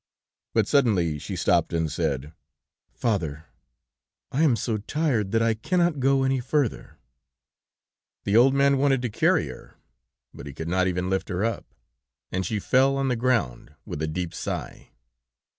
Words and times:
But 0.55 0.67
suddenly 0.67 1.19
she 1.19 1.35
stopped, 1.35 1.73
and 1.73 1.91
said: 1.91 2.33
"'Father, 2.91 3.45
I 4.31 4.41
am 4.41 4.55
so 4.55 4.79
tired 4.79 5.29
that 5.31 5.43
I 5.43 5.53
cannot 5.53 5.99
go 5.99 6.23
any 6.23 6.39
further 6.39 6.95
ther,' 8.23 8.23
"The 8.23 8.35
old 8.35 8.55
man 8.55 8.79
wanted 8.79 9.03
to 9.03 9.09
carry 9.11 9.45
her, 9.49 9.75
but 10.33 10.47
he 10.47 10.53
could 10.55 10.67
not 10.67 10.87
even 10.87 11.07
lift 11.11 11.29
her 11.29 11.45
up, 11.45 11.65
and 12.31 12.43
she 12.47 12.57
fell 12.59 12.97
on 12.97 13.09
the 13.09 13.15
ground, 13.15 13.75
with 13.85 14.01
a 14.01 14.07
deep 14.07 14.33
sigh. 14.33 14.89